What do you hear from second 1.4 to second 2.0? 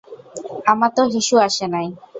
আসে নাই।